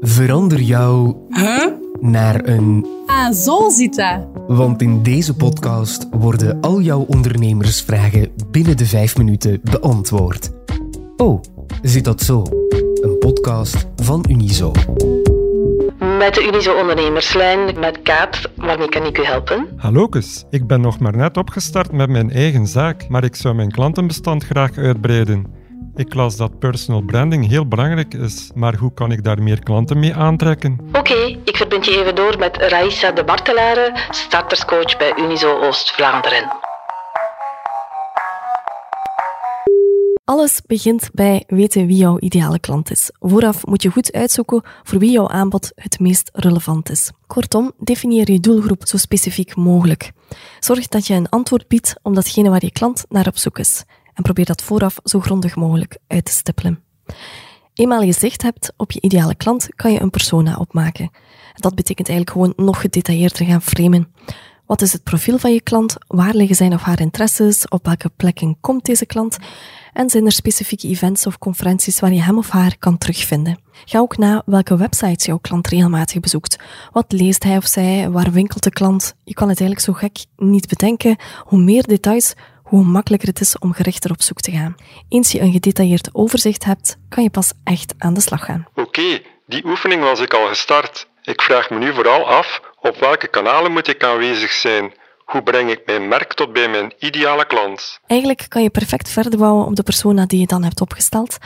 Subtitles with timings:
[0.00, 1.66] Verander jou Huh?
[2.00, 2.86] naar een.
[3.06, 4.26] Ah, zo zit dat.
[4.46, 10.50] Want in deze podcast worden al jouw ondernemersvragen binnen de vijf minuten beantwoord.
[11.16, 11.40] Oh,
[11.82, 12.42] zit dat zo?
[13.00, 14.72] Een podcast van Unizo.
[16.18, 19.66] Met de Unizo Ondernemerslijn, met Kaat, waarmee kan ik u helpen?
[19.76, 23.70] Hallokes, ik ben nog maar net opgestart met mijn eigen zaak, maar ik zou mijn
[23.70, 25.46] klantenbestand graag uitbreiden.
[25.98, 29.98] Ik las dat personal branding heel belangrijk is, maar hoe kan ik daar meer klanten
[29.98, 30.78] mee aantrekken?
[30.92, 36.56] Oké, ik verbind je even door met Raissa de Bartelare, starterscoach bij Unizo Oost-Vlaanderen.
[40.24, 43.10] Alles begint bij weten wie jouw ideale klant is.
[43.20, 47.10] Vooraf moet je goed uitzoeken voor wie jouw aanbod het meest relevant is.
[47.26, 50.12] Kortom, definieer je doelgroep zo specifiek mogelijk.
[50.60, 53.84] Zorg dat je een antwoord biedt op datgene waar je klant naar op zoek is.
[54.18, 56.82] En probeer dat vooraf zo grondig mogelijk uit te stippelen.
[57.74, 61.10] Eenmaal je zicht hebt op je ideale klant, kan je een persona opmaken.
[61.54, 64.12] Dat betekent eigenlijk gewoon nog gedetailleerder gaan framen.
[64.66, 65.96] Wat is het profiel van je klant?
[66.06, 67.68] Waar liggen zijn of haar interesses?
[67.68, 69.38] Op welke plekken komt deze klant?
[69.92, 73.58] En zijn er specifieke events of conferenties waar je hem of haar kan terugvinden?
[73.84, 76.58] Ga ook na welke websites jouw klant regelmatig bezoekt.
[76.92, 78.10] Wat leest hij of zij?
[78.10, 79.14] Waar winkelt de klant?
[79.24, 81.16] Je kan het eigenlijk zo gek niet bedenken.
[81.42, 82.34] Hoe meer details,
[82.68, 84.76] hoe makkelijker het is om gerichter op zoek te gaan.
[85.08, 88.66] Eens je een gedetailleerd overzicht hebt, kan je pas echt aan de slag gaan.
[88.74, 91.08] Oké, die oefening was ik al gestart.
[91.22, 94.92] Ik vraag me nu vooral af, op welke kanalen moet ik aanwezig zijn?
[95.24, 98.00] Hoe breng ik mijn merk tot bij mijn ideale klant?
[98.06, 101.38] Eigenlijk kan je perfect verder bouwen op de persona die je dan hebt opgesteld.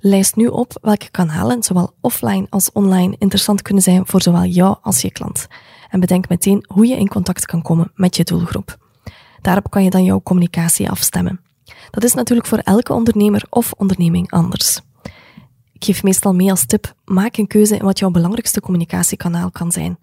[0.00, 4.76] Lijst nu op welke kanalen, zowel offline als online, interessant kunnen zijn voor zowel jou
[4.82, 5.46] als je klant.
[5.90, 8.79] En bedenk meteen hoe je in contact kan komen met je doelgroep.
[9.40, 11.40] Daarop kan je dan jouw communicatie afstemmen.
[11.90, 14.80] Dat is natuurlijk voor elke ondernemer of onderneming anders.
[15.72, 19.72] Ik geef meestal mee als tip: maak een keuze in wat jouw belangrijkste communicatiekanaal kan
[19.72, 19.98] zijn.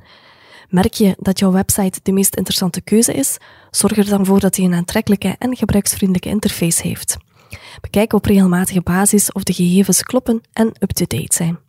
[0.69, 3.37] Merk je dat jouw website de meest interessante keuze is?
[3.71, 7.17] Zorg er dan voor dat hij een aantrekkelijke en gebruiksvriendelijke interface heeft.
[7.81, 11.59] Bekijk op regelmatige basis of de gegevens kloppen en up-to-date zijn.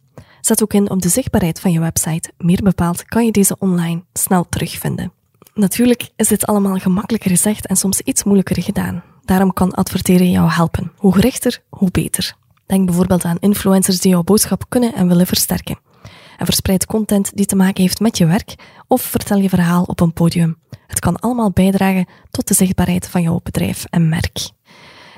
[0.40, 2.30] Zet ook in op de zichtbaarheid van je website.
[2.38, 5.12] Meer bepaald kan je deze online snel terugvinden.
[5.58, 9.02] Natuurlijk is dit allemaal gemakkelijker gezegd en soms iets moeilijker gedaan.
[9.24, 10.92] Daarom kan adverteren jou helpen.
[10.96, 12.34] Hoe gerichter, hoe beter.
[12.66, 15.78] Denk bijvoorbeeld aan influencers die jouw boodschap kunnen en willen versterken.
[16.36, 18.54] En verspreid content die te maken heeft met je werk
[18.86, 20.56] of vertel je verhaal op een podium.
[20.86, 24.50] Het kan allemaal bijdragen tot de zichtbaarheid van jouw bedrijf en merk.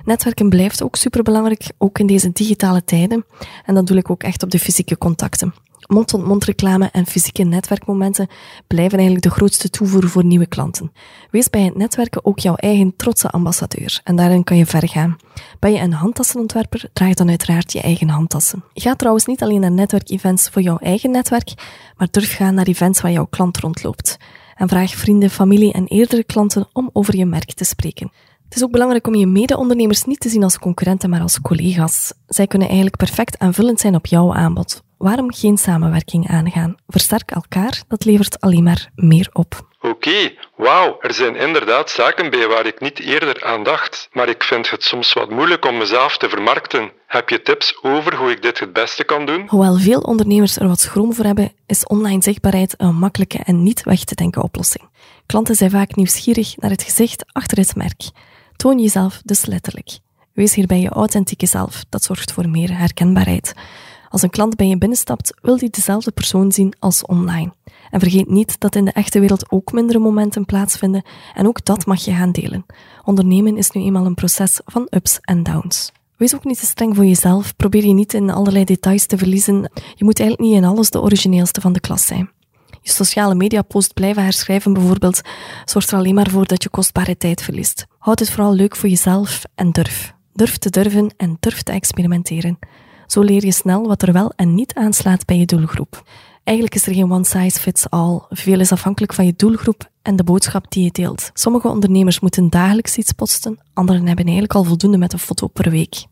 [0.05, 3.25] Netwerken blijft ook superbelangrijk, ook in deze digitale tijden.
[3.65, 5.55] En dan doe ik ook echt op de fysieke contacten.
[5.91, 8.28] Mond-tot-mond reclame en fysieke netwerkmomenten
[8.67, 10.93] blijven eigenlijk de grootste toevoer voor nieuwe klanten.
[11.31, 15.17] Wees bij het netwerken ook jouw eigen trotse ambassadeur en daarin kan je ver gaan.
[15.59, 18.65] Ben je een handtassenontwerper, draag dan uiteraard je eigen handtassen.
[18.75, 21.53] Ga trouwens niet alleen naar netwerkevents voor jouw eigen netwerk,
[21.97, 24.17] maar durf gaan naar events waar jouw klant rondloopt.
[24.57, 28.12] En vraag vrienden, familie en eerdere klanten om over je merk te spreken.
[28.45, 32.12] Het is ook belangrijk om je mede-ondernemers niet te zien als concurrenten, maar als collega's.
[32.27, 34.83] Zij kunnen eigenlijk perfect aanvullend zijn op jouw aanbod.
[35.00, 36.77] Waarom geen samenwerking aangaan?
[36.87, 39.69] Versterk elkaar, dat levert alleen maar meer op.
[39.81, 44.43] Oké, wauw, er zijn inderdaad zaken bij waar ik niet eerder aan dacht, maar ik
[44.43, 46.93] vind het soms wat moeilijk om mezelf te vermarkten.
[47.06, 49.44] Heb je tips over hoe ik dit het beste kan doen?
[49.47, 53.83] Hoewel veel ondernemers er wat schroom voor hebben, is online zichtbaarheid een makkelijke en niet
[53.83, 54.89] weg te denken oplossing.
[55.27, 58.10] Klanten zijn vaak nieuwsgierig naar het gezicht achter het merk.
[58.56, 59.99] Toon jezelf dus letterlijk.
[60.33, 63.55] Wees hierbij je authentieke zelf, dat zorgt voor meer herkenbaarheid.
[64.10, 67.53] Als een klant bij je binnenstapt, wil hij dezelfde persoon zien als online.
[67.91, 71.03] En vergeet niet dat in de echte wereld ook mindere momenten plaatsvinden
[71.34, 72.66] en ook dat mag je gaan delen.
[73.04, 75.93] Ondernemen is nu eenmaal een proces van ups en downs.
[76.16, 79.71] Wees ook niet te streng voor jezelf, probeer je niet in allerlei details te verliezen.
[79.94, 82.31] Je moet eigenlijk niet in alles de origineelste van de klas zijn.
[82.82, 85.21] Je sociale media post blijven herschrijven bijvoorbeeld,
[85.65, 87.87] zorgt er alleen maar voor dat je kostbare tijd verliest.
[87.98, 90.15] Houd het vooral leuk voor jezelf en durf.
[90.32, 92.59] Durf te durven en durf te experimenteren.
[93.10, 96.03] Zo leer je snel wat er wel en niet aanslaat bij je doelgroep.
[96.45, 98.21] Eigenlijk is er geen one size fits all.
[98.28, 101.30] Veel is afhankelijk van je doelgroep en de boodschap die je deelt.
[101.34, 105.71] Sommige ondernemers moeten dagelijks iets posten, anderen hebben eigenlijk al voldoende met een foto per
[105.71, 106.04] week.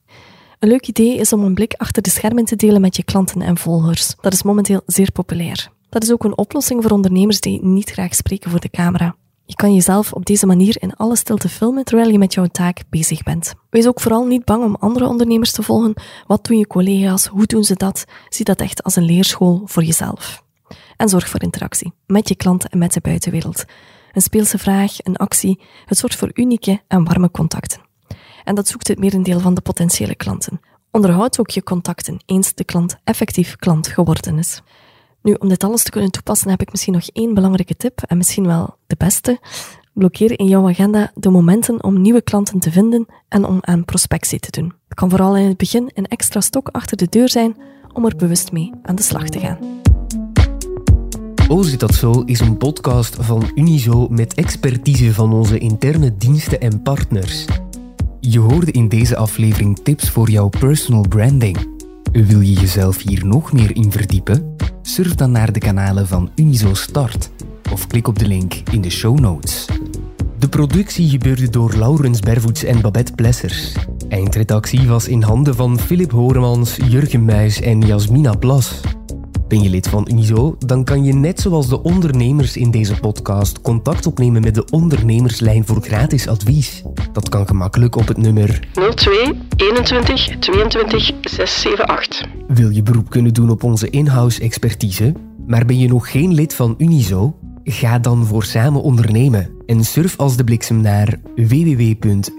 [0.59, 3.43] Een leuk idee is om een blik achter de schermen te delen met je klanten
[3.43, 4.15] en volgers.
[4.21, 5.71] Dat is momenteel zeer populair.
[5.89, 9.17] Dat is ook een oplossing voor ondernemers die niet graag spreken voor de camera.
[9.49, 12.83] Je kan jezelf op deze manier in alle stilte filmen terwijl je met jouw taak
[12.91, 13.55] bezig bent.
[13.71, 15.95] Wees ook vooral niet bang om andere ondernemers te volgen.
[16.27, 17.27] Wat doen je collega's?
[17.27, 18.05] Hoe doen ze dat?
[18.29, 20.45] Zie dat echt als een leerschool voor jezelf.
[20.97, 23.65] En zorg voor interactie met je klanten en met de buitenwereld.
[24.13, 27.81] Een speelse vraag, een actie, het zorgt voor unieke en warme contacten.
[28.45, 30.61] En dat zoekt het merendeel van de potentiële klanten.
[30.91, 34.63] onderhoud ook je contacten eens de klant effectief klant geworden is.
[35.23, 38.17] Nu, om dit alles te kunnen toepassen, heb ik misschien nog één belangrijke tip, en
[38.17, 39.41] misschien wel de beste.
[39.93, 44.39] Blokkeer in jouw agenda de momenten om nieuwe klanten te vinden en om aan prospectie
[44.39, 44.73] te doen.
[44.89, 47.57] Het kan vooral in het begin een extra stok achter de deur zijn
[47.93, 49.59] om er bewust mee aan de slag te gaan.
[51.49, 56.61] O Zit Dat Zo is een podcast van Unizo met expertise van onze interne diensten
[56.61, 57.45] en partners.
[58.21, 61.77] Je hoorde in deze aflevering tips voor jouw personal branding.
[62.13, 64.57] Wil je jezelf hier nog meer in verdiepen?
[64.89, 67.31] Surf dan naar de kanalen van Unizo Start
[67.73, 69.69] of klik op de link in de show notes.
[70.39, 73.77] De productie gebeurde door Laurens Bervoets en Babette Plessers.
[74.09, 78.81] Eindredactie was in handen van Philip Horemans, Jurgen Muis en Jasmina Plas.
[79.49, 83.61] Ben je lid van Unizo, dan kan je net zoals de ondernemers in deze podcast
[83.61, 86.83] contact opnemen met de ondernemerslijn voor gratis advies.
[87.13, 92.27] Dat kan gemakkelijk op het nummer 02 21 22 678.
[92.49, 95.15] Wil je beroep kunnen doen op onze in-house expertise,
[95.47, 97.39] maar ben je nog geen lid van Unizo?
[97.65, 102.37] Ga dan voor samen ondernemen en surf als de bliksem naar www.unizo.be.